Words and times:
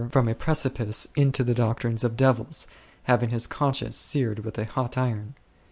353 0.01 0.19
from 0.19 0.27
a 0.27 0.33
precipice 0.35 1.07
into 1.15 1.43
the" 1.43 1.53
doctrines 1.53 2.03
of 2.03 2.17
devils," 2.17 2.65
"having 3.03 3.29
his 3.29 3.45
conscience 3.45 3.95
seared 3.95 4.39
with 4.39 4.57
a 4.57 4.65
hot 4.65 4.97
iron." 4.97 5.35